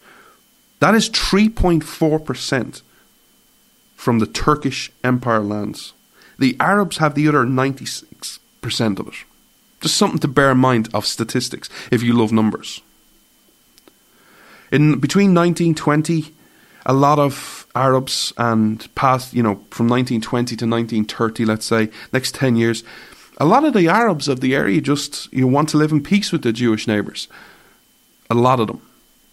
that 0.79 0.95
is 0.95 1.09
3.4% 1.09 2.81
from 3.95 4.19
the 4.19 4.25
Turkish 4.25 4.91
Empire 5.03 5.41
lands. 5.41 5.93
The 6.39 6.55
Arabs 6.59 6.97
have 6.97 7.13
the 7.13 7.27
other 7.27 7.45
96% 7.45 8.99
of 8.99 9.07
it. 9.07 9.13
Just 9.81 9.97
something 9.97 10.19
to 10.19 10.27
bear 10.27 10.51
in 10.51 10.57
mind 10.59 10.89
of 10.93 11.05
statistics 11.05 11.69
if 11.91 12.01
you 12.03 12.13
love 12.13 12.31
numbers. 12.31 12.81
In 14.71 14.99
between 14.99 15.33
1920, 15.33 16.33
a 16.85 16.93
lot 16.93 17.19
of 17.19 17.67
Arabs 17.75 18.33
and 18.37 18.87
past, 18.95 19.33
you 19.33 19.43
know, 19.43 19.55
from 19.69 19.87
1920 19.87 20.55
to 20.55 20.65
1930, 20.65 21.45
let's 21.45 21.65
say, 21.65 21.89
next 22.13 22.35
10 22.35 22.55
years, 22.55 22.83
a 23.37 23.45
lot 23.45 23.65
of 23.65 23.73
the 23.73 23.87
Arabs 23.87 24.27
of 24.27 24.39
the 24.39 24.55
area 24.55 24.81
just 24.81 25.31
you 25.33 25.47
want 25.47 25.69
to 25.69 25.77
live 25.77 25.91
in 25.91 26.01
peace 26.03 26.31
with 26.31 26.43
their 26.43 26.51
Jewish 26.51 26.87
neighbors. 26.87 27.27
A 28.29 28.35
lot 28.35 28.59
of 28.59 28.67
them, 28.67 28.81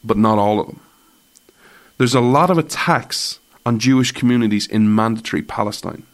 but 0.02 0.16
not 0.16 0.38
all 0.38 0.60
of 0.60 0.66
them. 0.66 0.80
There's 1.98 2.14
a 2.14 2.20
lot 2.20 2.50
of 2.50 2.58
attacks 2.58 3.38
on 3.66 3.78
Jewish 3.78 4.12
communities 4.12 4.66
in 4.66 4.94
mandatory 4.94 5.42
Palestine. 5.42 6.04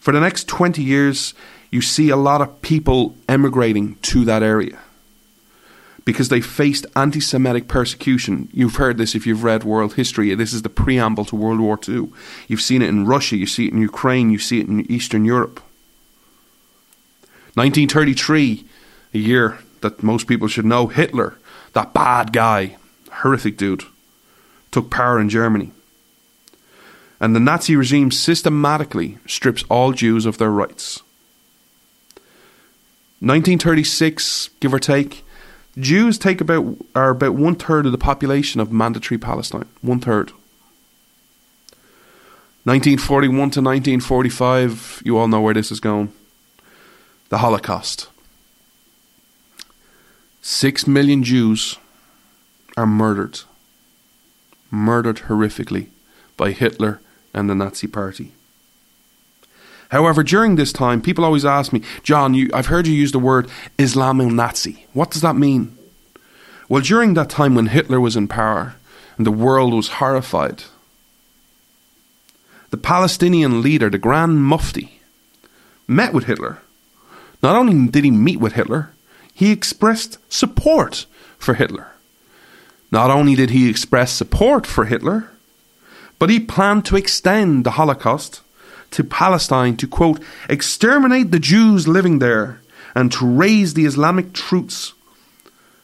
For 0.00 0.12
the 0.12 0.20
next 0.20 0.46
20 0.46 0.82
years, 0.82 1.34
you 1.70 1.80
see 1.80 2.10
a 2.10 2.16
lot 2.16 2.40
of 2.40 2.62
people 2.62 3.14
emigrating 3.28 3.96
to 3.96 4.24
that 4.24 4.42
area 4.42 4.78
because 6.06 6.28
they 6.28 6.40
faced 6.40 6.86
anti 6.94 7.20
Semitic 7.20 7.68
persecution. 7.68 8.48
You've 8.52 8.76
heard 8.76 8.96
this 8.96 9.14
if 9.14 9.26
you've 9.26 9.44
read 9.44 9.64
world 9.64 9.94
history. 9.94 10.34
This 10.34 10.54
is 10.54 10.62
the 10.62 10.70
preamble 10.70 11.24
to 11.26 11.36
World 11.36 11.60
War 11.60 11.78
II. 11.86 12.10
You've 12.48 12.62
seen 12.62 12.80
it 12.80 12.88
in 12.88 13.06
Russia, 13.06 13.36
you 13.36 13.46
see 13.46 13.66
it 13.66 13.72
in 13.74 13.80
Ukraine, 13.80 14.30
you 14.30 14.38
see 14.38 14.60
it 14.60 14.68
in 14.68 14.90
Eastern 14.90 15.24
Europe. 15.24 15.60
1933, 17.54 18.64
a 19.14 19.18
year 19.18 19.58
that 19.80 20.02
most 20.02 20.26
people 20.26 20.48
should 20.48 20.64
know, 20.64 20.86
Hitler, 20.86 21.36
that 21.72 21.92
bad 21.92 22.32
guy, 22.32 22.76
horrific 23.10 23.56
dude, 23.56 23.84
took 24.70 24.90
power 24.90 25.18
in 25.18 25.28
Germany. 25.28 25.72
And 27.18 27.34
the 27.34 27.40
Nazi 27.40 27.76
regime 27.76 28.10
systematically 28.10 29.18
strips 29.26 29.64
all 29.70 29.92
Jews 29.92 30.26
of 30.26 30.38
their 30.38 30.50
rights. 30.50 31.02
1936, 33.20 34.50
give 34.60 34.74
or 34.74 34.78
take, 34.78 35.24
Jews 35.78 36.18
take 36.18 36.40
about 36.40 36.76
are 36.94 37.10
about 37.10 37.34
one 37.34 37.54
third 37.54 37.86
of 37.86 37.92
the 37.92 37.98
population 37.98 38.60
of 38.60 38.72
mandatory 38.72 39.18
Palestine. 39.18 39.68
One 39.82 40.00
third. 40.00 40.32
1941 42.64 43.36
to 43.36 43.60
1945, 43.60 45.02
you 45.04 45.16
all 45.18 45.28
know 45.28 45.40
where 45.40 45.54
this 45.54 45.70
is 45.70 45.78
going. 45.80 46.12
The 47.28 47.38
Holocaust. 47.38 48.08
Six 50.40 50.86
million 50.86 51.22
Jews 51.22 51.76
are 52.76 52.86
murdered. 52.86 53.40
Murdered 54.70 55.22
horrifically 55.28 55.88
by 56.36 56.52
Hitler 56.52 57.00
and 57.32 57.48
the 57.48 57.54
Nazi 57.54 57.86
Party. 57.86 58.32
However, 59.90 60.22
during 60.22 60.56
this 60.56 60.72
time, 60.72 61.00
people 61.00 61.24
always 61.24 61.44
ask 61.44 61.72
me, 61.72 61.82
John, 62.02 62.34
you, 62.34 62.50
I've 62.52 62.66
heard 62.66 62.86
you 62.86 62.94
use 62.94 63.12
the 63.12 63.18
word 63.18 63.48
Islamo 63.78 64.32
Nazi. 64.32 64.86
What 64.92 65.10
does 65.10 65.22
that 65.22 65.36
mean? 65.36 65.76
Well, 66.68 66.82
during 66.82 67.14
that 67.14 67.30
time 67.30 67.54
when 67.54 67.66
Hitler 67.66 68.00
was 68.00 68.16
in 68.16 68.26
power 68.26 68.74
and 69.16 69.26
the 69.26 69.30
world 69.30 69.72
was 69.72 69.88
horrified, 69.88 70.64
the 72.70 72.76
Palestinian 72.76 73.62
leader, 73.62 73.88
the 73.88 73.98
Grand 73.98 74.42
Mufti, 74.42 75.00
met 75.86 76.12
with 76.12 76.24
Hitler. 76.24 76.58
Not 77.42 77.54
only 77.54 77.88
did 77.88 78.04
he 78.04 78.10
meet 78.10 78.40
with 78.40 78.54
Hitler, 78.54 78.90
he 79.32 79.52
expressed 79.52 80.18
support 80.32 81.06
for 81.38 81.54
Hitler. 81.54 81.92
Not 82.90 83.10
only 83.10 83.34
did 83.34 83.50
he 83.50 83.68
express 83.68 84.10
support 84.10 84.66
for 84.66 84.86
Hitler, 84.86 85.30
but 86.18 86.30
he 86.30 86.40
planned 86.40 86.84
to 86.86 86.96
extend 86.96 87.64
the 87.64 87.72
Holocaust 87.72 88.40
to 88.92 89.04
Palestine 89.04 89.76
to, 89.76 89.86
quote, 89.86 90.22
exterminate 90.48 91.30
the 91.30 91.38
Jews 91.38 91.86
living 91.86 92.18
there 92.18 92.60
and 92.94 93.12
to 93.12 93.26
raise 93.26 93.74
the 93.74 93.84
Islamic 93.84 94.32
troops 94.32 94.94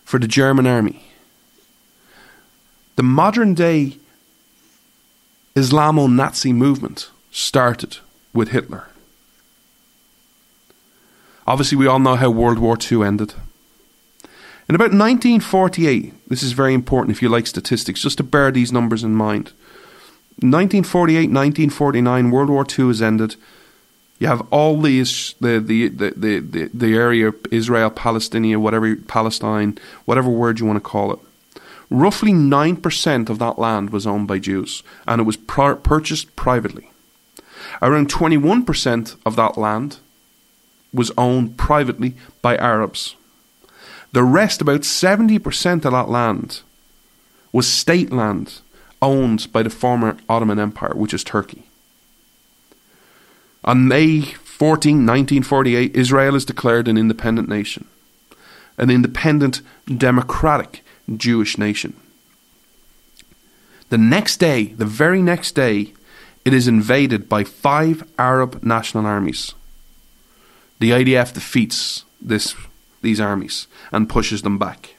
for 0.04 0.18
the 0.18 0.28
German 0.28 0.66
army. 0.66 1.04
The 2.97 3.02
modern 3.02 3.54
day 3.54 3.99
Islamo 5.54 6.11
Nazi 6.11 6.52
movement 6.52 7.11
started 7.30 7.99
with 8.32 8.49
Hitler. 8.49 8.88
Obviously, 11.47 11.76
we 11.76 11.87
all 11.87 11.99
know 11.99 12.14
how 12.14 12.30
World 12.30 12.59
War 12.59 12.78
II 12.80 13.02
ended. 13.02 13.35
In 14.68 14.75
about 14.75 14.92
1948, 14.92 16.28
this 16.28 16.42
is 16.42 16.52
very 16.52 16.73
important 16.73 17.14
if 17.14 17.21
you 17.21 17.28
like 17.28 17.47
statistics, 17.47 18.00
just 18.00 18.16
to 18.18 18.23
bear 18.23 18.50
these 18.50 18.73
numbers 18.73 19.02
in 19.02 19.14
mind. 19.14 19.52
1948, 20.42 21.30
1949, 21.30 22.30
World 22.30 22.50
War 22.50 22.66
II 22.66 22.87
has 22.87 23.02
ended. 23.02 23.37
You 24.18 24.28
have 24.28 24.46
all 24.50 24.80
these 24.80 25.34
the 25.40 25.58
the 25.58 25.88
the 25.88 26.11
the, 26.40 26.70
the, 26.72 26.94
area 26.94 27.32
Israel, 27.50 27.90
Palestine, 27.90 28.61
whatever 28.61 28.96
Palestine, 28.96 29.78
whatever 30.04 30.30
word 30.30 30.61
you 30.61 30.66
want 30.66 30.76
to 30.76 30.80
call 30.80 31.12
it. 31.12 31.18
Roughly 31.90 32.32
nine 32.32 32.76
percent 32.76 33.28
of 33.28 33.38
that 33.40 33.58
land 33.58 33.90
was 33.90 34.06
owned 34.06 34.28
by 34.28 34.38
Jews, 34.38 34.82
and 35.06 35.20
it 35.20 35.25
was 35.25 35.37
pr- 35.37 35.75
purchased 35.75 36.34
privately. 36.37 36.90
Around 37.82 38.11
twenty-one 38.11 38.64
percent 38.64 39.16
of 39.26 39.37
that 39.37 39.58
land 39.58 39.99
was 40.94 41.11
owned 41.18 41.58
privately 41.58 42.14
by 42.40 42.56
Arabs. 42.56 43.16
The 44.12 44.22
rest, 44.22 44.61
about 44.61 44.84
seventy 44.84 45.38
percent 45.38 45.84
of 45.84 45.92
that 45.92 46.08
land, 46.08 46.62
was 47.52 47.66
state 47.66 48.12
land 48.12 48.62
owned 49.02 49.52
by 49.52 49.62
the 49.62 49.71
former 49.71 50.16
Ottoman 50.28 50.59
Empire, 50.59 50.94
which 50.94 51.12
is 51.12 51.25
Turkey. 51.25 51.64
On 53.64 53.87
May 53.87 54.23
14, 54.23 54.94
1948, 54.94 55.94
Israel 55.94 56.35
is 56.37 56.44
declared 56.44 56.88
an 56.88 56.97
independent 56.97 57.49
nation, 57.49 57.87
an 58.78 58.90
independent, 58.90 59.61
democratic 59.87 60.85
Jewish 61.16 61.59
nation. 61.59 61.94
The 63.90 63.99
next 63.99 64.38
day, 64.38 64.66
the 64.66 64.87
very 64.87 65.21
next 65.21 65.52
day, 65.52 65.92
it 66.44 66.54
is 66.54 66.66
invaded 66.66 67.28
by 67.28 67.44
five 67.44 68.09
Arab 68.18 68.62
national 68.62 69.06
armies. 69.06 69.54
The 70.78 70.90
IDF 70.90 71.35
defeats 71.35 72.04
this, 72.21 72.54
these 73.02 73.21
armies 73.21 73.66
and 73.92 74.09
pushes 74.09 74.42
them 74.42 74.59
back. 74.59 74.97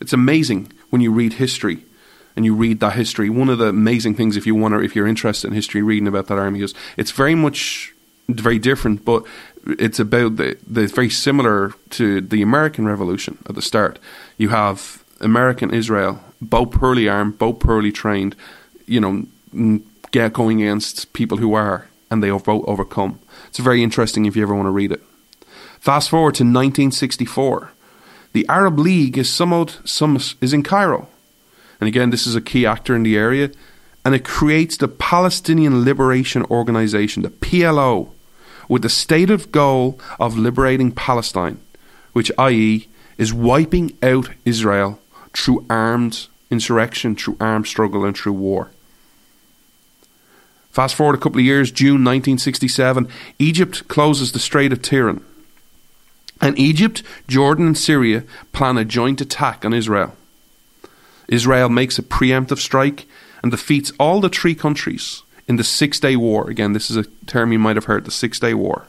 It's 0.00 0.12
amazing 0.12 0.72
when 0.90 1.02
you 1.02 1.10
read 1.10 1.34
history 1.34 1.84
and 2.38 2.44
you 2.44 2.54
read 2.54 2.78
that 2.78 2.92
history, 2.92 3.28
one 3.28 3.48
of 3.48 3.58
the 3.58 3.66
amazing 3.66 4.14
things, 4.14 4.36
if 4.36 4.46
you 4.46 4.54
want 4.54 4.72
to, 4.72 4.80
if 4.80 4.94
you're 4.94 5.08
interested 5.08 5.48
in 5.48 5.54
history, 5.54 5.82
reading 5.82 6.06
about 6.06 6.28
that 6.28 6.38
army 6.38 6.62
is 6.62 6.72
it's 6.96 7.10
very 7.10 7.34
much 7.34 7.92
very 8.28 8.60
different, 8.60 9.04
but 9.04 9.24
it's 9.66 9.98
about 9.98 10.36
the, 10.36 10.56
the 10.64 10.86
very 10.86 11.10
similar 11.10 11.72
to 11.90 12.20
the 12.20 12.40
American 12.40 12.86
Revolution 12.86 13.38
at 13.48 13.56
the 13.56 13.60
start. 13.60 13.98
You 14.36 14.50
have 14.50 15.02
American 15.20 15.74
Israel, 15.74 16.20
both 16.40 16.70
poorly 16.70 17.08
armed, 17.08 17.38
both 17.38 17.58
poorly 17.58 17.90
trained, 17.90 18.36
you 18.86 19.00
know, 19.00 19.80
get 20.12 20.32
going 20.32 20.62
against 20.62 21.12
people 21.14 21.38
who 21.38 21.54
are, 21.54 21.88
and 22.08 22.22
they 22.22 22.30
both 22.30 22.46
overcome. 22.68 23.18
It's 23.48 23.58
very 23.58 23.82
interesting 23.82 24.26
if 24.26 24.36
you 24.36 24.44
ever 24.44 24.54
want 24.54 24.66
to 24.66 24.70
read 24.70 24.92
it. 24.92 25.02
Fast 25.80 26.08
forward 26.08 26.36
to 26.36 26.44
1964. 26.44 27.72
The 28.32 28.46
Arab 28.48 28.78
League 28.78 29.18
is 29.18 29.28
somewhat, 29.28 29.80
some, 29.84 30.20
is 30.40 30.52
in 30.52 30.62
Cairo. 30.62 31.08
And 31.80 31.88
again, 31.88 32.10
this 32.10 32.26
is 32.26 32.34
a 32.34 32.40
key 32.40 32.66
actor 32.66 32.94
in 32.94 33.02
the 33.02 33.16
area. 33.16 33.50
And 34.04 34.14
it 34.14 34.24
creates 34.24 34.76
the 34.76 34.88
Palestinian 34.88 35.84
Liberation 35.84 36.44
Organization, 36.44 37.22
the 37.22 37.30
PLO, 37.30 38.08
with 38.68 38.82
the 38.82 38.88
stated 38.88 39.52
goal 39.52 39.98
of 40.18 40.38
liberating 40.38 40.92
Palestine, 40.92 41.60
which, 42.12 42.30
i.e., 42.38 42.88
is 43.16 43.34
wiping 43.34 43.96
out 44.02 44.30
Israel 44.44 44.98
through 45.34 45.66
armed 45.68 46.26
insurrection, 46.50 47.16
through 47.16 47.36
armed 47.40 47.66
struggle, 47.66 48.04
and 48.04 48.16
through 48.16 48.32
war. 48.32 48.70
Fast 50.70 50.94
forward 50.94 51.16
a 51.16 51.18
couple 51.18 51.40
of 51.40 51.44
years, 51.44 51.72
June 51.72 52.04
1967, 52.04 53.08
Egypt 53.38 53.88
closes 53.88 54.32
the 54.32 54.38
Strait 54.38 54.72
of 54.72 54.80
Tiran. 54.80 55.22
And 56.40 56.56
Egypt, 56.56 57.02
Jordan, 57.26 57.66
and 57.66 57.78
Syria 57.78 58.22
plan 58.52 58.78
a 58.78 58.84
joint 58.84 59.20
attack 59.20 59.64
on 59.64 59.74
Israel. 59.74 60.14
Israel 61.28 61.68
makes 61.68 61.98
a 61.98 62.02
preemptive 62.02 62.58
strike 62.58 63.06
and 63.42 63.52
defeats 63.52 63.92
all 63.98 64.20
the 64.20 64.28
three 64.28 64.54
countries 64.54 65.22
in 65.46 65.56
the 65.56 65.64
Six 65.64 66.00
Day 66.00 66.16
War. 66.16 66.48
Again, 66.50 66.72
this 66.72 66.90
is 66.90 66.96
a 66.96 67.04
term 67.26 67.52
you 67.52 67.58
might 67.58 67.76
have 67.76 67.84
heard 67.84 68.04
the 68.04 68.10
Six 68.10 68.40
Day 68.40 68.54
War. 68.54 68.86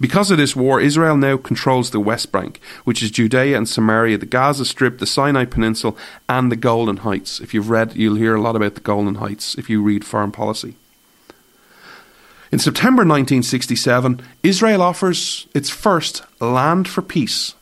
Because 0.00 0.30
of 0.30 0.38
this 0.38 0.56
war, 0.56 0.80
Israel 0.80 1.16
now 1.16 1.36
controls 1.36 1.90
the 1.90 2.00
West 2.00 2.32
Bank, 2.32 2.60
which 2.84 3.02
is 3.02 3.12
Judea 3.12 3.56
and 3.56 3.68
Samaria, 3.68 4.18
the 4.18 4.26
Gaza 4.26 4.64
Strip, 4.64 4.98
the 4.98 5.06
Sinai 5.06 5.44
Peninsula, 5.44 5.94
and 6.28 6.50
the 6.50 6.56
Golan 6.56 6.98
Heights. 6.98 7.40
If 7.40 7.54
you've 7.54 7.70
read, 7.70 7.94
you'll 7.94 8.16
hear 8.16 8.34
a 8.34 8.40
lot 8.40 8.56
about 8.56 8.74
the 8.74 8.80
Golan 8.80 9.16
Heights 9.16 9.54
if 9.54 9.70
you 9.70 9.82
read 9.82 10.04
foreign 10.04 10.32
policy. 10.32 10.74
In 12.50 12.58
September 12.58 13.00
1967, 13.00 14.20
Israel 14.42 14.82
offers 14.82 15.46
its 15.54 15.70
first 15.70 16.22
Land 16.40 16.88
for 16.88 17.02
Peace 17.02 17.54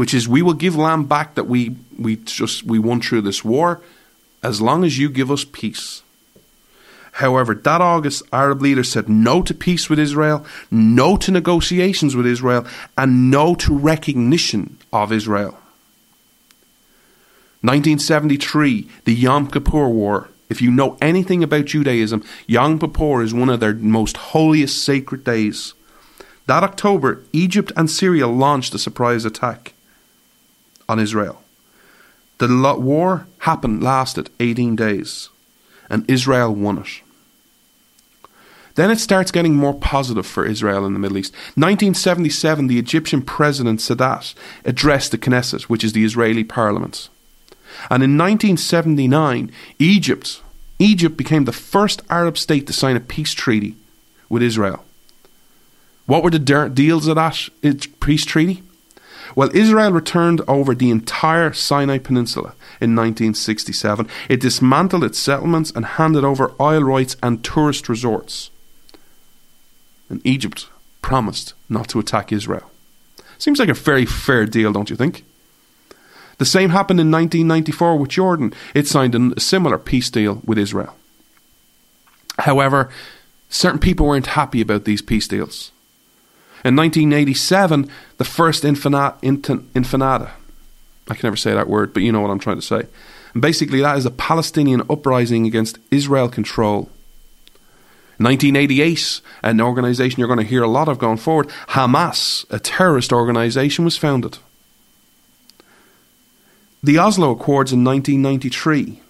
which 0.00 0.14
is 0.14 0.26
we 0.26 0.40
will 0.40 0.54
give 0.54 0.76
land 0.76 1.10
back 1.10 1.34
that 1.34 1.44
we 1.44 1.76
we 1.98 2.16
just 2.16 2.62
we 2.62 2.78
won 2.78 3.02
through 3.02 3.20
this 3.20 3.44
war, 3.44 3.82
as 4.42 4.58
long 4.58 4.82
as 4.82 4.96
you 4.96 5.10
give 5.10 5.30
us 5.30 5.44
peace. 5.44 6.02
However, 7.12 7.54
that 7.54 7.82
August, 7.82 8.22
Arab 8.32 8.62
leaders 8.62 8.90
said 8.90 9.10
no 9.10 9.42
to 9.42 9.52
peace 9.52 9.90
with 9.90 9.98
Israel, 9.98 10.46
no 10.70 11.18
to 11.18 11.30
negotiations 11.30 12.16
with 12.16 12.24
Israel, 12.24 12.66
and 12.96 13.30
no 13.30 13.54
to 13.56 13.76
recognition 13.76 14.78
of 14.90 15.12
Israel. 15.12 15.58
1973, 17.60 18.88
the 19.04 19.14
Yom 19.14 19.50
Kippur 19.50 19.86
War. 19.86 20.30
If 20.48 20.62
you 20.62 20.70
know 20.70 20.96
anything 21.02 21.42
about 21.42 21.66
Judaism, 21.66 22.24
Yom 22.46 22.78
Kippur 22.78 23.20
is 23.20 23.34
one 23.34 23.50
of 23.50 23.60
their 23.60 23.74
most 23.74 24.16
holiest 24.32 24.82
sacred 24.82 25.24
days. 25.24 25.74
That 26.46 26.64
October, 26.64 27.22
Egypt 27.34 27.70
and 27.76 27.90
Syria 27.90 28.28
launched 28.28 28.72
a 28.74 28.78
surprise 28.78 29.26
attack 29.26 29.74
on 30.90 30.98
Israel. 30.98 31.40
The 32.38 32.48
war 32.80 33.26
happened, 33.40 33.82
lasted 33.82 34.30
18 34.40 34.74
days, 34.76 35.28
and 35.88 36.08
Israel 36.10 36.54
won 36.54 36.78
it. 36.78 37.02
Then 38.74 38.90
it 38.90 38.98
starts 38.98 39.30
getting 39.30 39.54
more 39.54 39.74
positive 39.74 40.26
for 40.26 40.46
Israel 40.46 40.86
in 40.86 40.92
the 40.92 40.98
Middle 40.98 41.18
East. 41.18 41.32
1977, 41.54 42.66
the 42.66 42.78
Egyptian 42.78 43.22
president 43.22 43.80
Sadat 43.80 44.34
addressed 44.64 45.10
the 45.10 45.18
Knesset, 45.18 45.62
which 45.62 45.84
is 45.84 45.92
the 45.92 46.04
Israeli 46.04 46.44
parliament. 46.44 47.08
And 47.90 48.02
in 48.02 48.16
1979, 48.16 49.50
Egypt, 49.78 50.42
Egypt 50.78 51.16
became 51.16 51.44
the 51.44 51.52
first 51.52 52.02
Arab 52.08 52.38
state 52.38 52.66
to 52.66 52.72
sign 52.72 52.96
a 52.96 53.00
peace 53.00 53.34
treaty 53.34 53.76
with 54.28 54.42
Israel. 54.42 54.84
What 56.06 56.22
were 56.22 56.30
the 56.30 56.68
deals 56.68 57.06
of 57.06 57.16
that 57.16 57.48
peace 58.00 58.24
treaty? 58.24 58.62
Well, 59.34 59.54
Israel 59.54 59.92
returned 59.92 60.40
over 60.48 60.74
the 60.74 60.90
entire 60.90 61.52
Sinai 61.52 61.98
Peninsula 61.98 62.54
in 62.80 62.96
1967. 62.96 64.08
It 64.28 64.40
dismantled 64.40 65.04
its 65.04 65.18
settlements 65.18 65.70
and 65.70 65.84
handed 65.84 66.24
over 66.24 66.52
oil 66.60 66.82
rights 66.82 67.16
and 67.22 67.44
tourist 67.44 67.88
resorts. 67.88 68.50
And 70.08 70.20
Egypt 70.24 70.68
promised 71.02 71.54
not 71.68 71.88
to 71.88 71.98
attack 71.98 72.32
Israel. 72.32 72.70
Seems 73.38 73.58
like 73.58 73.68
a 73.68 73.74
very 73.74 74.04
fair 74.04 74.44
deal, 74.46 74.72
don't 74.72 74.90
you 74.90 74.96
think? 74.96 75.24
The 76.38 76.44
same 76.46 76.70
happened 76.70 77.00
in 77.00 77.10
1994 77.10 77.98
with 77.98 78.10
Jordan. 78.10 78.54
It 78.74 78.86
signed 78.86 79.14
a 79.14 79.40
similar 79.40 79.78
peace 79.78 80.10
deal 80.10 80.40
with 80.44 80.58
Israel. 80.58 80.96
However, 82.38 82.90
certain 83.48 83.78
people 83.78 84.06
weren't 84.06 84.28
happy 84.28 84.60
about 84.60 84.84
these 84.84 85.02
peace 85.02 85.28
deals. 85.28 85.70
In 86.64 86.76
1987, 86.76 87.88
the 88.18 88.24
first 88.24 88.64
infinata, 88.64 89.18
infinada, 89.20 90.30
I 91.08 91.14
can 91.14 91.26
never 91.26 91.36
say 91.36 91.54
that 91.54 91.68
word, 91.68 91.94
but 91.94 92.02
you 92.02 92.12
know 92.12 92.20
what 92.20 92.30
I'm 92.30 92.38
trying 92.38 92.60
to 92.60 92.62
say. 92.62 92.82
And 93.32 93.40
basically, 93.40 93.80
that 93.80 93.96
is 93.96 94.06
a 94.06 94.10
Palestinian 94.10 94.82
uprising 94.90 95.46
against 95.46 95.78
Israel 95.90 96.28
control. 96.28 96.90
1988, 98.18 99.22
an 99.42 99.60
organization 99.62 100.18
you're 100.18 100.28
going 100.28 100.38
to 100.38 100.44
hear 100.44 100.62
a 100.62 100.68
lot 100.68 100.88
of 100.88 100.98
going 100.98 101.16
forward, 101.16 101.48
Hamas, 101.68 102.44
a 102.50 102.58
terrorist 102.58 103.12
organization, 103.14 103.84
was 103.84 103.96
founded. 103.96 104.36
The 106.82 106.98
Oslo 106.98 107.30
Accords 107.30 107.72
in 107.72 107.82
1993. 107.82 109.00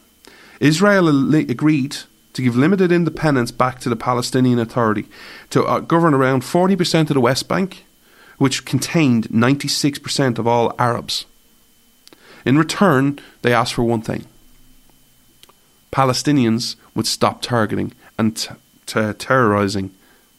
Israel 0.61 1.35
agreed 1.35 1.97
to 2.33 2.43
give 2.43 2.57
limited 2.57 2.93
independence 2.93 3.51
back 3.51 3.81
to 3.81 3.89
the 3.89 3.97
Palestinian 3.97 4.59
Authority 4.59 5.07
to 5.51 5.65
uh, 5.65 5.81
govern 5.81 6.15
around 6.15 6.43
40% 6.43 7.03
of 7.03 7.15
the 7.15 7.21
West 7.21 7.49
Bank, 7.49 7.85
which 8.39 8.65
contained 8.65 9.29
96% 9.29 10.39
of 10.39 10.47
all 10.47 10.75
Arabs. 10.79 11.27
In 12.45 12.57
return, 12.57 13.19
they 13.43 13.53
asked 13.53 13.75
for 13.75 13.85
one 13.85 14.03
thing 14.03 14.27
Palestinians 15.93 16.77
would 16.95 17.07
stop 17.07 17.43
targeting 17.43 17.93
and 18.19 18.37
t- 18.37 18.55
t- 18.87 19.13
terrorizing 19.15 19.93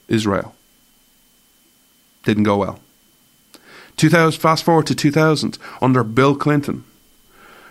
Israel. 0.07 0.55
Didn't 2.23 2.43
go 2.43 2.57
well. 2.57 2.79
2000, 3.97 4.39
fast 4.39 4.63
forward 4.63 4.87
to 4.87 4.95
2000, 4.95 5.57
under 5.81 6.03
Bill 6.03 6.35
Clinton, 6.35 6.83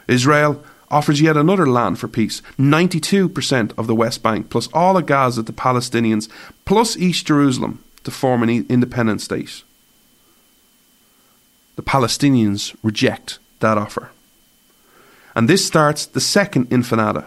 Israel 0.06 0.62
offers 0.90 1.20
yet 1.20 1.36
another 1.36 1.66
land 1.66 1.98
for 1.98 2.08
peace 2.08 2.42
92% 2.58 3.72
of 3.78 3.86
the 3.86 3.94
West 3.94 4.22
Bank, 4.22 4.50
plus 4.50 4.68
all 4.72 4.96
of 4.96 5.06
Gaza 5.06 5.42
to 5.42 5.52
Palestinians, 5.52 6.28
plus 6.64 6.96
East 6.96 7.26
Jerusalem 7.26 7.82
to 8.04 8.10
form 8.10 8.42
an 8.42 8.66
independent 8.68 9.20
state. 9.20 9.62
The 11.76 11.82
Palestinians 11.82 12.76
reject 12.82 13.38
that 13.60 13.78
offer. 13.78 14.10
And 15.34 15.48
this 15.48 15.66
starts 15.66 16.06
the 16.06 16.20
second 16.20 16.68
infanada. 16.70 17.26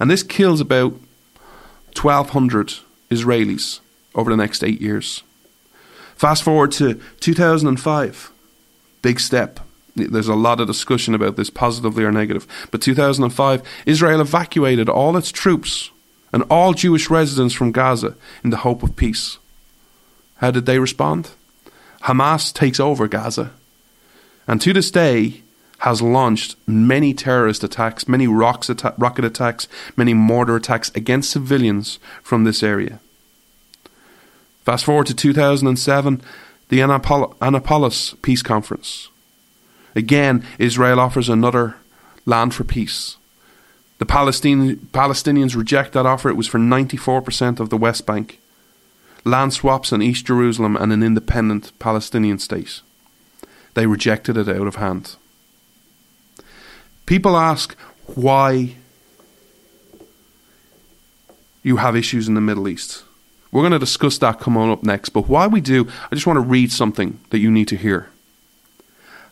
And 0.00 0.10
this 0.10 0.22
kills 0.22 0.60
about 0.60 0.94
1,200 2.00 2.74
Israelis 3.10 3.80
over 4.14 4.30
the 4.30 4.36
next 4.36 4.64
eight 4.64 4.80
years. 4.80 5.22
Fast 6.16 6.42
forward 6.42 6.72
to 6.72 7.00
2005, 7.20 8.32
big 9.02 9.20
step 9.20 9.60
there's 9.96 10.28
a 10.28 10.34
lot 10.34 10.60
of 10.60 10.66
discussion 10.66 11.14
about 11.14 11.36
this, 11.36 11.50
positively 11.50 12.04
or 12.04 12.12
negative. 12.12 12.46
But 12.70 12.82
2005, 12.82 13.62
Israel 13.86 14.20
evacuated 14.20 14.88
all 14.88 15.16
its 15.16 15.30
troops 15.30 15.90
and 16.32 16.42
all 16.50 16.74
Jewish 16.74 17.10
residents 17.10 17.54
from 17.54 17.72
Gaza 17.72 18.16
in 18.42 18.50
the 18.50 18.58
hope 18.58 18.82
of 18.82 18.96
peace. 18.96 19.38
How 20.38 20.50
did 20.50 20.66
they 20.66 20.78
respond? 20.78 21.30
Hamas 22.02 22.52
takes 22.52 22.80
over 22.80 23.08
Gaza, 23.08 23.52
and 24.46 24.60
to 24.60 24.72
this 24.72 24.90
day 24.90 25.42
has 25.78 26.02
launched 26.02 26.56
many 26.66 27.14
terrorist 27.14 27.62
attacks, 27.62 28.08
many 28.08 28.26
atta- 28.26 28.94
rocket 28.98 29.24
attacks, 29.24 29.68
many 29.96 30.12
mortar 30.12 30.56
attacks 30.56 30.90
against 30.94 31.30
civilians 31.30 31.98
from 32.22 32.44
this 32.44 32.62
area. 32.62 33.00
Fast 34.64 34.84
forward 34.84 35.06
to 35.06 35.14
2007, 35.14 36.22
the 36.68 36.80
Annapolis 36.80 38.14
Peace 38.22 38.42
Conference 38.42 39.08
Again, 39.94 40.44
Israel 40.58 41.00
offers 41.00 41.28
another 41.28 41.76
land 42.26 42.54
for 42.54 42.64
peace. 42.64 43.16
The 43.98 44.06
Palestine, 44.06 44.76
Palestinians 44.92 45.56
reject 45.56 45.92
that 45.92 46.06
offer. 46.06 46.28
It 46.28 46.36
was 46.36 46.48
for 46.48 46.58
94% 46.58 47.60
of 47.60 47.70
the 47.70 47.76
West 47.76 48.06
Bank, 48.06 48.40
land 49.24 49.52
swaps 49.52 49.92
in 49.92 50.02
East 50.02 50.26
Jerusalem, 50.26 50.76
and 50.76 50.92
an 50.92 51.02
independent 51.02 51.72
Palestinian 51.78 52.38
state. 52.38 52.80
They 53.74 53.86
rejected 53.86 54.36
it 54.36 54.48
out 54.48 54.66
of 54.66 54.76
hand. 54.76 55.16
People 57.06 57.36
ask 57.36 57.76
why 58.06 58.76
you 61.62 61.76
have 61.76 61.96
issues 61.96 62.28
in 62.28 62.34
the 62.34 62.40
Middle 62.40 62.68
East. 62.68 63.04
We're 63.50 63.62
going 63.62 63.72
to 63.72 63.78
discuss 63.78 64.18
that 64.18 64.40
coming 64.40 64.70
up 64.70 64.82
next, 64.82 65.10
but 65.10 65.28
while 65.28 65.48
we 65.48 65.60
do, 65.60 65.88
I 66.10 66.14
just 66.14 66.26
want 66.26 66.36
to 66.36 66.40
read 66.40 66.72
something 66.72 67.20
that 67.30 67.38
you 67.38 67.50
need 67.50 67.68
to 67.68 67.76
hear. 67.76 68.10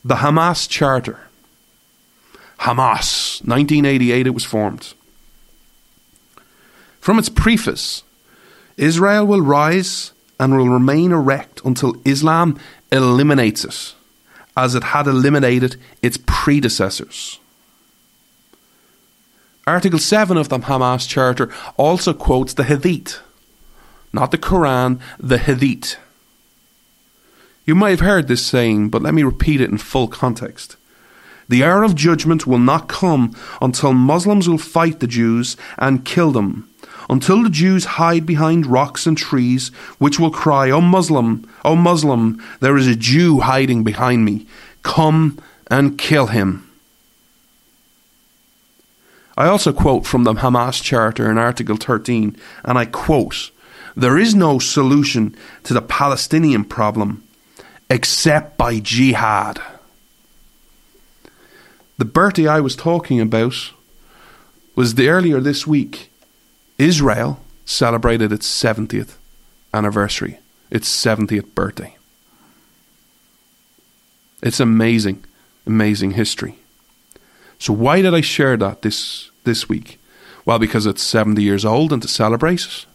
The 0.04 0.16
Hamas 0.16 0.68
Charter. 0.68 1.20
Hamas, 2.60 3.40
1988 3.46 4.26
it 4.26 4.30
was 4.34 4.44
formed. 4.44 4.94
From 7.00 7.18
its 7.18 7.28
preface, 7.28 8.02
Israel 8.76 9.26
will 9.26 9.40
rise 9.42 10.12
and 10.38 10.56
will 10.56 10.68
remain 10.68 11.12
erect 11.12 11.60
until 11.64 11.96
Islam 12.04 12.58
eliminates 12.90 13.64
it, 13.64 13.94
as 14.56 14.74
it 14.74 14.84
had 14.84 15.06
eliminated 15.06 15.76
its 16.02 16.18
predecessors. 16.26 17.38
Article 19.66 20.00
7 20.00 20.36
of 20.36 20.48
the 20.48 20.58
Hamas 20.58 21.08
Charter 21.08 21.52
also 21.76 22.12
quotes 22.12 22.54
the 22.54 22.64
Hadith, 22.64 23.20
not 24.12 24.32
the 24.32 24.38
Quran, 24.38 25.00
the 25.18 25.38
Hadith. 25.38 25.96
You 27.64 27.76
may 27.76 27.90
have 27.90 28.00
heard 28.00 28.26
this 28.26 28.44
saying, 28.44 28.88
but 28.88 29.02
let 29.02 29.14
me 29.14 29.22
repeat 29.22 29.60
it 29.60 29.70
in 29.70 29.78
full 29.78 30.08
context. 30.08 30.76
The 31.48 31.62
hour 31.62 31.84
of 31.84 31.94
judgment 31.94 32.46
will 32.46 32.58
not 32.58 32.88
come 32.88 33.36
until 33.60 33.92
Muslims 33.92 34.48
will 34.48 34.58
fight 34.58 34.98
the 35.00 35.06
Jews 35.06 35.56
and 35.78 36.04
kill 36.04 36.32
them, 36.32 36.68
until 37.08 37.42
the 37.42 37.50
Jews 37.50 37.84
hide 37.84 38.26
behind 38.26 38.66
rocks 38.66 39.06
and 39.06 39.16
trees, 39.16 39.68
which 39.98 40.18
will 40.18 40.30
cry, 40.30 40.70
O 40.70 40.80
Muslim, 40.80 41.48
O 41.64 41.76
Muslim, 41.76 42.42
there 42.60 42.76
is 42.76 42.88
a 42.88 42.96
Jew 42.96 43.40
hiding 43.40 43.84
behind 43.84 44.24
me. 44.24 44.46
Come 44.82 45.38
and 45.70 45.98
kill 45.98 46.28
him. 46.28 46.68
I 49.36 49.46
also 49.46 49.72
quote 49.72 50.04
from 50.04 50.24
the 50.24 50.34
Hamas 50.34 50.82
Charter 50.82 51.30
in 51.30 51.38
Article 51.38 51.76
13, 51.76 52.36
and 52.64 52.78
I 52.78 52.86
quote 52.86 53.50
There 53.96 54.18
is 54.18 54.34
no 54.34 54.58
solution 54.58 55.36
to 55.62 55.74
the 55.74 55.82
Palestinian 55.82 56.64
problem 56.64 57.22
except 57.92 58.56
by 58.56 58.80
jihad. 58.80 59.60
The 61.98 62.06
birthday 62.06 62.46
I 62.48 62.58
was 62.58 62.74
talking 62.74 63.20
about 63.20 63.72
was 64.74 64.94
the 64.94 65.10
earlier 65.10 65.40
this 65.40 65.66
week. 65.66 66.10
Israel 66.78 67.38
celebrated 67.66 68.32
its 68.32 68.48
70th 68.48 69.16
anniversary, 69.74 70.38
its 70.70 70.88
70th 70.88 71.54
birthday. 71.54 71.94
It's 74.42 74.58
amazing, 74.58 75.22
amazing 75.66 76.12
history. 76.12 76.56
So 77.58 77.74
why 77.74 78.00
did 78.00 78.14
I 78.14 78.22
share 78.22 78.56
that 78.56 78.80
this 78.80 79.30
this 79.44 79.68
week? 79.68 80.00
Well, 80.46 80.58
because 80.58 80.86
it's 80.86 81.02
70 81.02 81.42
years 81.42 81.64
old 81.66 81.92
and 81.92 82.00
to 82.00 82.08
celebrate 82.08 82.64
it, 82.64 82.86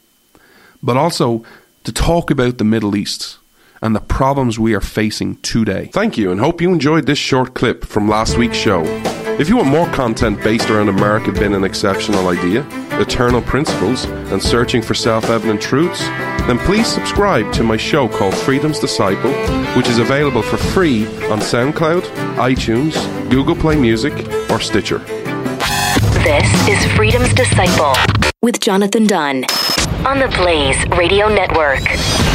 but 0.82 0.98
also 0.98 1.46
to 1.84 1.92
talk 1.94 2.32
about 2.32 2.58
the 2.58 2.64
Middle 2.64 2.96
East 2.96 3.38
and 3.82 3.96
the 3.96 4.00
problems 4.02 4.60
we 4.60 4.74
are 4.74 4.82
facing 4.82 5.36
today. 5.38 5.90
Thank 5.94 6.18
you 6.18 6.32
and 6.32 6.40
hope 6.40 6.62
you 6.62 6.72
enjoyed 6.72 7.06
this 7.06 7.18
short 7.18 7.54
clip 7.54 7.86
from 7.86 8.08
last 8.08 8.38
week's 8.38 8.58
show. 8.58 8.84
If 9.40 9.50
you 9.50 9.58
want 9.58 9.70
more 9.70 9.88
content 9.92 10.44
based 10.44 10.70
around 10.70 10.90
America 10.90 11.32
being 11.32 11.54
an 11.54 11.64
exceptional 11.64 12.28
idea, 12.28 12.66
eternal 13.00 13.42
principles, 13.42 14.06
and 14.06 14.42
searching 14.42 14.82
for 14.82 14.96
self 14.96 15.30
evident 15.30 15.62
truths, 15.62 16.02
then 16.48 16.58
please 16.60 16.88
subscribe 16.88 17.54
to 17.54 17.64
my 17.64 17.78
show 17.78 18.08
called 18.08 18.36
Freedom's 18.36 18.80
Disciple, 18.80 19.32
which 19.76 19.88
is 19.88 20.00
available 20.00 20.42
for 20.42 20.58
free 20.58 21.06
on 21.30 21.40
SoundCloud, 21.40 22.02
iTunes, 22.38 22.96
Google 23.30 23.56
Play 23.56 23.76
Music, 23.76 24.14
or 24.50 24.60
Stitcher. 24.60 25.00
This 26.24 26.68
is 26.68 26.84
Freedom's 26.94 27.34
Disciple 27.34 27.94
with 28.42 28.60
Jonathan 28.60 29.06
Dunn 29.06 29.46
on 30.06 30.20
the 30.20 30.34
Blaze 30.36 30.84
Radio 30.98 31.28
Network. 31.28 32.27